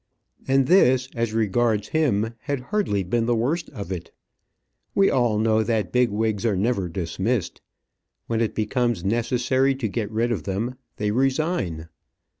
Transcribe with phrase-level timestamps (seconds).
[0.47, 4.09] And this, as regards him, had hardly been the worst of it.
[4.95, 7.61] We all know that bigwigs are never dismissed.
[8.25, 11.87] When it becomes necessary to get rid of them, they resign.